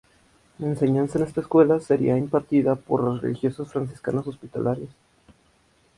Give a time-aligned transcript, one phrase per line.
[0.57, 4.89] La enseñanza en esta escuela sería impartida por las religiosas Franciscanas Hospitalarias.